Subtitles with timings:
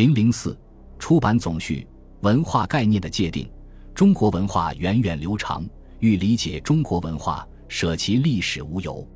[0.00, 0.58] 零零四
[0.98, 1.86] 出版总序：
[2.22, 3.46] 文化概念的界定。
[3.94, 5.62] 中国文化源远流长，
[5.98, 9.06] 欲理解中国文化，舍其历史无由；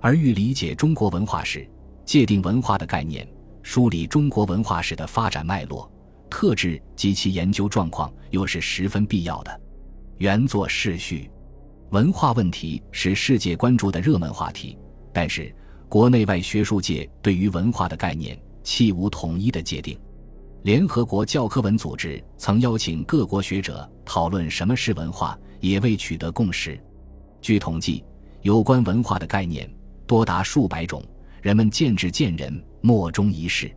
[0.00, 1.68] 而欲理解中国文化史，
[2.06, 3.28] 界定文化的概念，
[3.62, 5.92] 梳理中国文化史的发展脉络、
[6.30, 9.60] 特质及其研究状况，又是十分必要的。
[10.16, 11.30] 原作世序。
[11.90, 14.78] 文化问题是世界关注的热门话题，
[15.12, 15.54] 但是
[15.90, 20.00] 国内外学术界对于文化的概念弃无统一的界定。
[20.62, 26.80] 联合国教科文组织曾邀请各国学者讨论什么是文化，也未取得共识。
[27.40, 28.04] 据统计，
[28.42, 29.68] 有关文化的概念
[30.06, 31.04] 多达数百种，
[31.40, 33.74] 人们见智见仁，莫衷一是。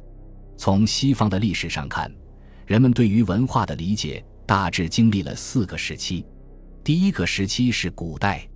[0.57, 2.11] 从西方的历史上看，
[2.67, 6.23] 人们对于文化的理解大致经历了四个时期。
[6.83, 8.47] 第一个时期是古代，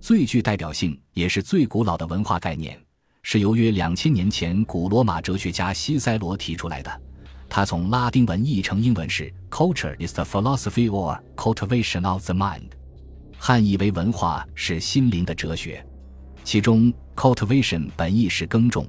[0.00, 2.76] 最具代表性也是最古老的文化概念，
[3.22, 7.02] 是由约两千年前古罗马哲学家西塞罗提出来的。
[7.48, 12.70] 他从拉丁文译成英文是 “Culture is the philosophy or cultivation of the mind”，
[13.38, 15.84] 汉译为“文化是心灵的哲学”。
[16.44, 18.86] 其中 “cultivation” 本意是耕种，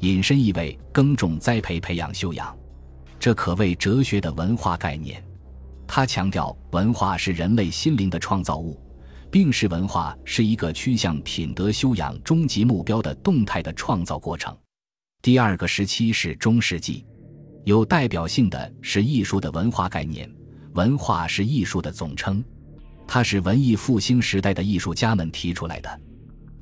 [0.00, 2.56] 引申意为耕种、栽培、培养、修养，
[3.18, 5.22] 这可谓哲学的文化概念。
[5.86, 8.80] 他强调，文化是人类心灵的创造物，
[9.30, 14.56] 并使文化是一个趋向品德修养终极目标的动态的创造过程。
[15.22, 17.04] 第二个时期是中世纪。
[17.64, 20.28] 有代表性的是艺术的文化概念，
[20.72, 22.42] 文化是艺术的总称，
[23.06, 26.00] 它是文艺复兴时代的艺术家们提出来的，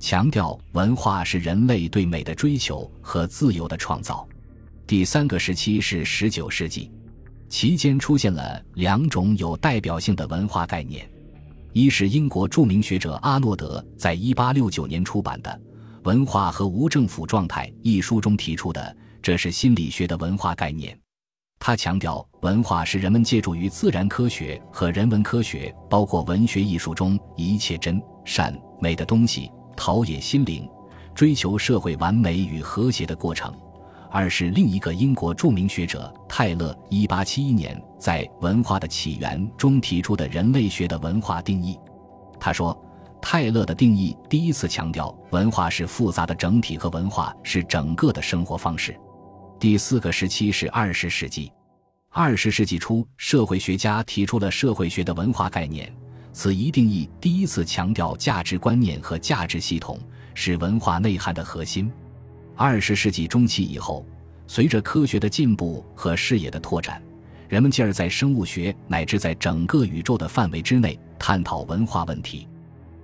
[0.00, 4.26] 强调文化是人类对美的追求和自由的创造。
[4.86, 6.90] 第三个时期是十九世纪，
[7.48, 11.08] 期间出现了两种有代表性的文化概念，
[11.72, 15.50] 一是英国著名学者阿诺德在一八六九年出版的
[16.04, 18.96] 《文化和无政府状态》一书中提出的。
[19.20, 20.98] 这是心理学的文化概念，
[21.58, 30.68] 他强调文化是人们借助于自然科学和人文科学，包括文学艺术中一切真善美的东西，陶冶心灵，
[31.14, 33.52] 追求社会完美与和谐的过程。
[34.10, 41.78] 二是另一个英国著名学者泰勒1871年在《文化的起源》中提出的人类学的文化定义。
[42.40, 42.74] 他说，
[43.20, 48.98] 泰勒的定义第一次强调文化是复杂的整体和文化是整个的生活方式。
[49.60, 51.50] 第四个时期是二十世纪，
[52.10, 55.92] 二十世纪初，社会学家提出了社会学的文化概念，
[56.32, 59.98] 此一定义第一次强调价值观念和价值系统
[60.32, 61.90] 是文化内涵的核心。
[62.54, 64.06] 二十世纪中期以后，
[64.46, 67.02] 随着科学的进步和视野的拓展，
[67.48, 72.46] 人们进而在生物学乃至在整个宇宙的范围之内探讨文化问题。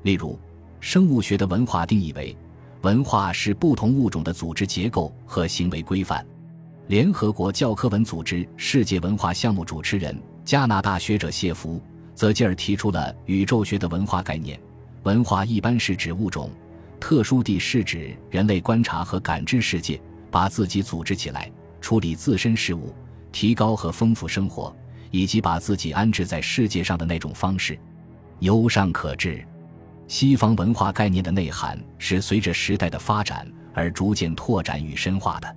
[0.05, 0.39] 例如，
[0.79, 2.37] 生物学的文化定义为：
[2.83, 6.25] 文化是不同物种的组织结构和行为规范。
[6.87, 10.15] 联合国教科文组织世界文化项目主持人
[10.45, 14.61] 加拿大学者谢弗泽吉尔提出了宇宙学的文化概念。
[15.05, 16.51] 文化一般是指物种，
[17.01, 19.99] 特殊地是指人类观察和感知世界，
[20.31, 21.51] 把自己组织起来，
[21.81, 22.95] 处理自身事务，
[23.33, 24.75] 提高和丰富生活，
[25.11, 27.79] 以及把自己安置在世界上的那种方式。
[28.41, 29.43] 由上可知，
[30.07, 35.57] 西方文化概念的内涵是随着时代的发展而逐渐拓展与深化的。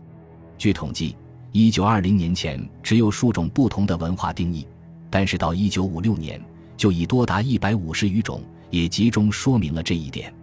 [0.57, 1.15] 据统计，
[1.51, 4.67] 一九二零年前只有数种不同的文化定义，
[5.09, 6.41] 但是到一九五六年
[6.75, 8.41] 就已多达一百五十余种，
[8.71, 10.33] 也集中说明了这一点。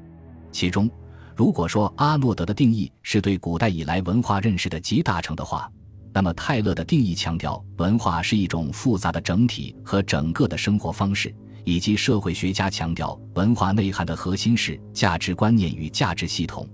[0.52, 0.88] 其中，
[1.34, 5.68] 如果说阿诺德的定义是对古代以来文化认识的集大成的话，
[6.12, 16.68] 那么泰勒的定义强调文化是一种复杂的整体和整个的生活方式，以及社会学家强调文化内涵的核心是价值观念与价值系统，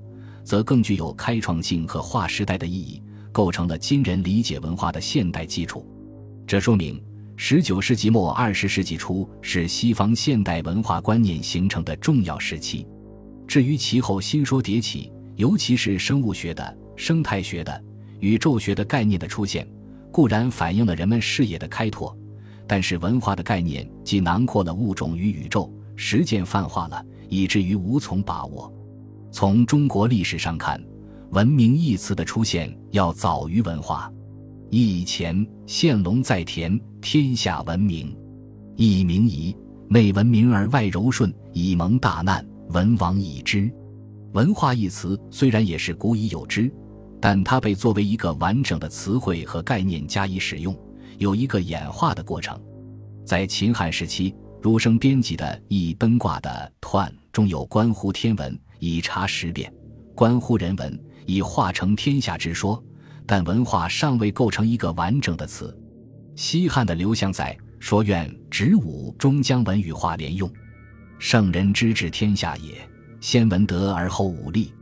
[0.44, 3.02] 则更具有开创性和划时代的意义。
[3.32, 5.86] 构成了今人理解文化的现代基础，
[6.46, 7.02] 这说明
[7.36, 12.86] 十九世纪末二十世纪初是西方现代文化观念形成的重要时期。
[13.46, 17.84] 至于其后新说迭起，尤其是生物学的、生态学的、
[18.18, 19.66] 宇宙学的概念的出现，
[20.12, 22.16] 固然反映了人们视野的开拓，
[22.66, 28.72] 但是文化的概念既囊括了物种与宇宙，实践泛化了，以至于无从把握。
[29.32, 30.80] 从中国历史上看。
[31.30, 34.12] 文明一词的出现要早于文化。
[34.68, 38.16] 以前现龙在田，天下文明。
[38.74, 39.56] 一明夷，
[39.88, 43.70] 内文明而外柔顺，以蒙大难，文王已知。
[44.32, 46.72] 文化一词虽然也是古已有之，
[47.20, 50.76] 但它被作为一个完整的词汇和概念加以使用，
[51.18, 52.60] 有一个演化的过程。
[53.24, 59.72] 在秦汉时期，儒生编辑的《易奔卦》的彖中有关乎天文以察时变，
[60.16, 61.00] 关乎人文。
[61.32, 62.82] 以化成天下之说，
[63.24, 65.76] 但文化尚未构成一个完整的词。
[66.34, 70.50] 西汉的刘向载说：“愿执武终将文与化连用，
[71.20, 72.74] 圣人之治天下也，
[73.20, 74.72] 先文德而后武力。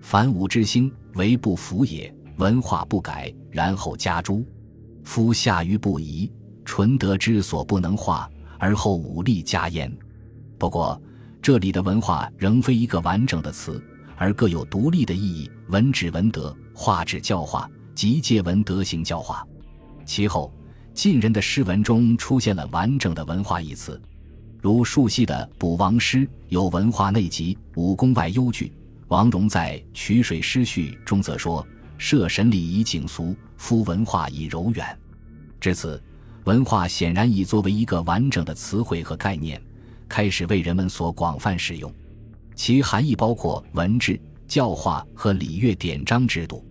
[0.00, 4.46] 凡武之兴，为不服也；文化不改，然后加诸。
[5.02, 6.30] 夫下愚不移，
[6.64, 9.92] 纯德之所不能化，而后武力加焉。”
[10.58, 11.00] 不过，
[11.42, 13.82] 这里的文化仍非一个完整的词，
[14.18, 15.50] 而各有独立的意义。
[15.68, 19.46] 文指文德，化指教化，即借文德行教化。
[20.04, 20.52] 其后，
[20.92, 24.00] 晋人的诗文中出现了完整的文化一词，
[24.60, 26.18] 如树系的《卜王诗》
[26.48, 28.72] 有文化内集，武功外幽句。
[29.08, 31.66] 王戎在《曲水诗序》中则说
[31.96, 34.98] ：“设神礼以景俗，夫文化以柔远。”
[35.60, 36.02] 至此，
[36.44, 39.62] 文化显然已作为一个完整的词汇和概念。
[40.08, 41.92] 开始为人们所广泛使用，
[42.58, 46.66] 其含义包括文治、教化和礼乐典章制度。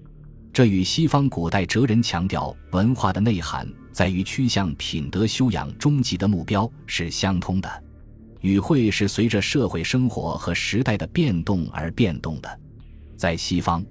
[0.51, 7.83] 这与西方古代哲人强调文化的内涵在于趋向品德修养终极的目标是相通的。
[8.41, 12.59] 语汇是随着社会生活和时代的变动而变动的。
[13.15, 13.83] 在西方，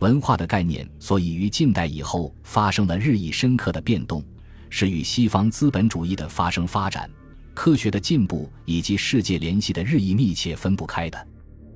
[0.00, 4.24] 文化的概念所以于近代以后发生了日益深刻的变动，
[4.70, 7.08] 是与西方资本主义的发生发展。
[7.54, 11.28] 科学的进步以及世界联系的日益密切分不开的。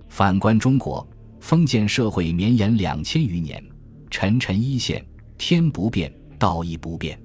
[0.09, 1.07] 反观中国，
[1.41, 3.63] 封建社会绵延两千余年，
[4.11, 5.05] 沉沉一线，
[5.37, 7.21] 天不变，道义不变。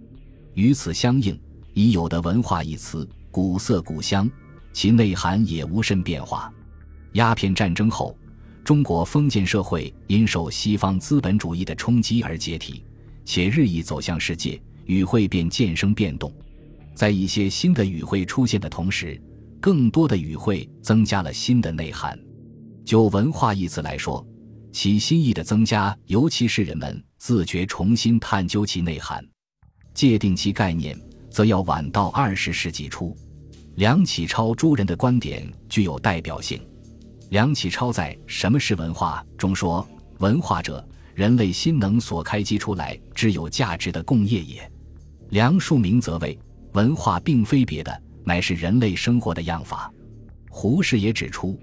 [0.54, 1.40] 与此相应，
[1.74, 4.30] 已有的文化一词，古色古香，
[4.72, 6.54] 其内涵也无甚变化。
[7.14, 8.16] 鸦片战争后，
[8.64, 12.84] 中国封建社会因受西方资本主义的冲击而解体，
[13.26, 16.32] 且日益走向世界，语汇便渐生变动。
[16.94, 19.20] 在一些新的语汇出现的同时，
[19.60, 22.20] 更多的语汇增加了新的内涵。
[22.86, 24.26] 就文化一词来说，
[24.72, 29.26] 其新意的增加，尤其是人们自觉重新探究其内涵、
[29.94, 31.00] 界定其概念，
[31.30, 33.16] 则要晚到二十世纪初。
[33.76, 36.62] 梁启超诸人的观点具有代表性。
[37.30, 39.88] 梁启超在《什么是文化》中说
[40.20, 44.72] ：“文化者，人类心能所开机出来之有价值的共业也。”
[45.32, 46.38] 梁漱溟则谓。
[46.74, 49.94] 文化并非别的，乃是人类生活的样法。
[50.50, 51.60] 胡适也指出，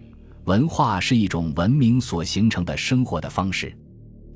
[0.51, 3.73] 文化是一种文明所形成的生活的方式。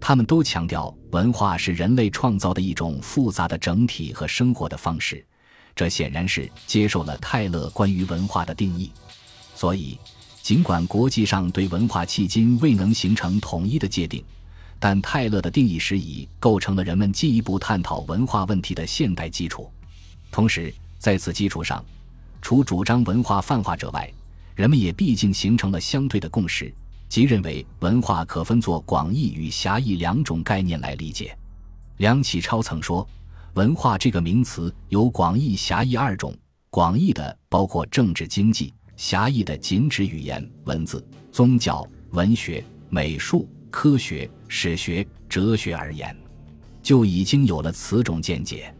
[0.00, 5.26] 他们都强调，文化是人类创造的一种复杂的整体和生活的方式。
[5.74, 8.92] 这显然是接受了泰勒关于文化的定义。
[9.56, 9.98] 所以，
[10.40, 14.22] 尽管国际上对文化迄今未能形成统一的界定，
[14.78, 19.68] 但泰勒的定义时已构成了人们进一步探讨文化问题的现代基础。
[20.30, 21.84] 同时，在此基础上，
[22.40, 24.08] 除主张文化泛化者外，
[24.54, 26.72] 人们也毕竟形成了相对的共识，
[27.08, 31.36] 即认为文化可分作广义与狭义两种概念来理解。
[31.96, 33.06] 梁启超曾说
[33.54, 36.36] ：“文化这个名词有广义、狭义二种，
[36.70, 46.16] 广义的包括政治经济，狭义的仅指语言、文字、宗教、文学、美术、科学、史学、哲学而言，
[46.80, 48.72] 就已经有了此种见解。”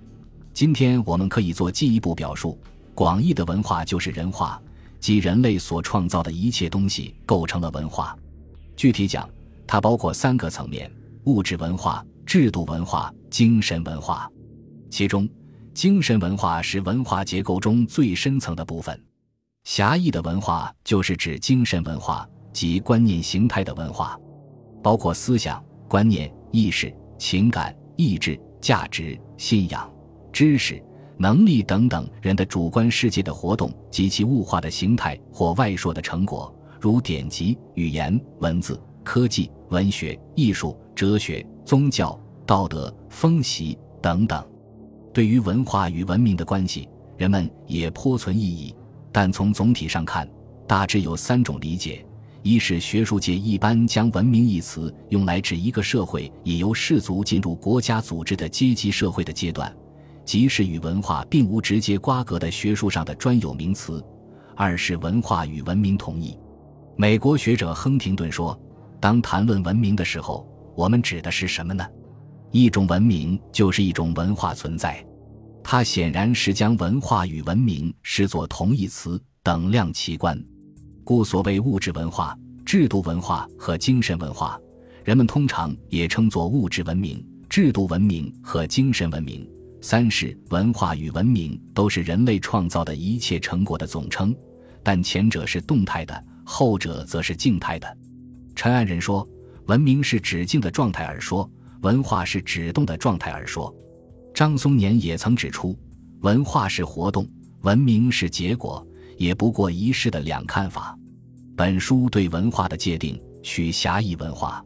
[0.55, 2.57] 今天我们可以做进一步表述：
[2.95, 4.63] 广义的文化就是人化，
[5.05, 8.17] 即人类所创造的一切东西构成了文化。
[8.75, 9.29] 具体讲，
[9.67, 10.91] 它包括三个层面：
[11.25, 14.27] 物质文化、制度文化、精神文化。
[14.89, 15.29] 其中，
[15.75, 18.99] 精神文化是文化结构中最深层的部分。
[19.65, 24.19] 狭义的文化就是指精神文化及观念形态的文化，
[24.83, 29.87] 包括思想、观念、意识、情感、意志、价值、信仰。
[30.33, 30.83] 知识、
[31.17, 44.45] 能力等等人的主观世界的活动及其物化的形态或外说的成果，如典籍、语言、文字、科技、文学、艺术、哲学、宗教、道德、风习等等。
[45.13, 48.75] 对于文化与文明的关系，人们也颇存异议。
[49.13, 50.29] 但从总体上看，
[50.67, 52.05] 大致有三种理解：
[52.43, 59.73] 一是学术界一般将“文明”一词用来指一个社会已由氏族进入国家组织的阶级社会的阶段。
[60.25, 64.05] 即是与文化并无直接瓜葛的学术上的专有名词。
[64.57, 66.39] 二是文化与文明同义。
[66.97, 68.57] 美国学者亨廷顿说
[69.01, 71.85] ：“当谈论文明的时候，我们指的是什么呢？
[72.53, 75.05] 一种文明就是一种文化存在。
[75.63, 80.41] 它显然是将文化与文明视作同义词，等量齐观。
[81.03, 84.57] 故所谓物质文化、制度文化和精神文化，
[85.05, 89.45] 人们通常也称作物质文明、制度文明和精神文明。”
[89.85, 94.35] 三是文化与文明都是人类创造的一切成果的总称，
[94.83, 97.99] 但前者是动态的，后者则是静态的。
[98.57, 99.29] 陈安仁说，
[99.67, 101.47] 文明是止静的状态而说，
[101.83, 103.71] 文化是止动的状态而说。
[104.33, 105.79] 张松年也曾指出，
[106.23, 107.29] 文化是活动，
[107.61, 108.83] 文明是结果，
[109.19, 110.99] 也不过一世的两看法。
[111.55, 114.65] 本书对文化的界定，取狭义文化；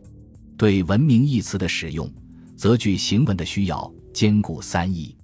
[0.57, 2.09] 对文明一词的使用，
[2.55, 5.18] 则据行文的需要，兼顾三义。